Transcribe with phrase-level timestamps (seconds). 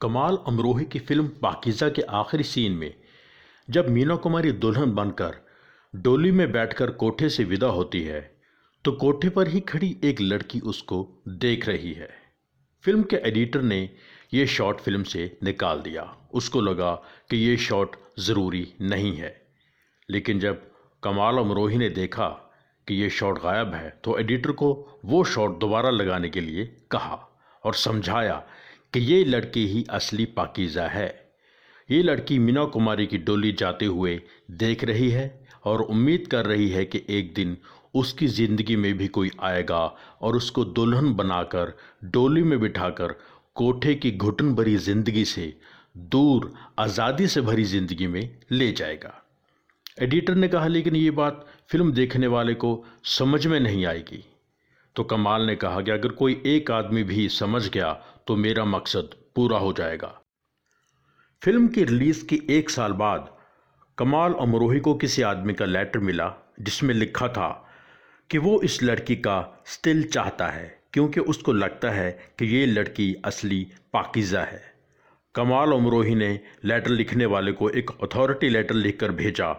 [0.00, 2.94] कमाल अमरोही की फ़िल्म पाकिज़ा के आखिरी सीन में,
[3.68, 5.34] जब मीना कुमारी दुल्हन बनकर
[5.94, 8.20] डोली में बैठकर कोठे से विदा होती है
[8.84, 10.98] तो कोठे पर ही खड़ी एक लड़की उसको
[11.28, 12.08] देख रही है।
[12.84, 13.78] फ़िल्म के एडिटर ने
[14.34, 16.02] यह शॉट फ़िल्म से निकाल दिया।
[16.32, 16.94] उसको लगा
[17.30, 19.34] कि ये शॉट ज़रूरी नहीं है।
[20.08, 20.62] लेकिन जब
[21.02, 22.28] कमाल अमरोही ने देखा
[22.86, 24.72] कि ये शॉट गायब है तो एडिटर को
[25.04, 27.18] वो शॉट दोबारा लगाने के लिए कहा
[27.64, 28.42] और समझाया
[28.94, 31.08] कि ये लड़की ही असली पाकिज़ा है।
[31.88, 34.20] ये लड़की मीना कुमारी की डोली जाते हुए
[34.52, 35.28] देख रही है
[35.64, 37.56] और उम्मीद कर रही है कि एक दिन
[37.94, 39.80] उसकी ज़िंदगी में भी कोई आएगा
[40.22, 41.72] और उसको दुल्हन बनाकर,
[42.04, 43.14] डोली में बिठाकर,
[43.56, 45.52] कोठे की घुटन भरी ज़िंदगी से,
[45.96, 49.14] दूर, आज़ादी से भरी ज़िंदगी में ले जाएगा।
[49.98, 52.84] एडिटर ने कहा, लेकिन ये बात फ़िल्म देखने वाले को
[53.18, 54.24] समझ में नहीं आएगी।
[54.98, 57.92] तो कमाल ने कहा कि अगर कोई एक आदमी भी समझ गया
[58.26, 60.08] तो मेरा मकसद पूरा हो जाएगा।
[61.42, 63.28] फ़िल्म की रिलीज़ के एक साल बाद
[63.98, 67.48] कमाल अमरोही को किसी आदमी का लेटर मिला, जिसमें लिखा था
[68.30, 73.14] कि वो इस लड़की का स्टिल चाहता है, क्योंकि उसको लगता है कि ये लड़की
[73.24, 74.62] असली पाकिज़ा है।
[75.34, 79.52] कमाल अमरोही ने लेटर लिखने वाले को एक अथॉरिटी लेटर लिखकर भेजा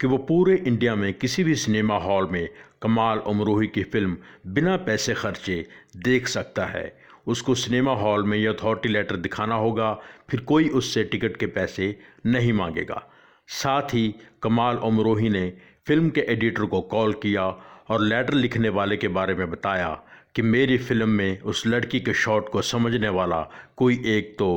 [0.00, 2.48] कि वो पूरे इंडिया में किसी भी सिनेमा हॉल में
[2.82, 4.16] कमाल अमरोही की फ़िल्म
[4.46, 5.66] बिना पैसे खर्चे
[5.96, 6.92] देख सकता है।
[7.26, 9.92] उसको सिनेमा हॉल में यह अथॉरिटी लेटर दिखाना होगा,
[10.30, 13.02] फिर कोई उससे टिकट के पैसे नहीं मांगेगा।
[13.48, 15.52] साथ ही कमाल अमरोही ने
[15.86, 17.46] फ़िल्म के एडिटर को कॉल किया
[17.90, 19.88] और लेटर लिखने वाले के बारे में बताया
[20.34, 23.40] कि मेरी फ़िल्म में उस लड़की के शॉट को समझने वाला
[23.76, 24.48] कोई एक तो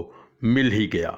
[0.44, 1.18] मिल ही गया।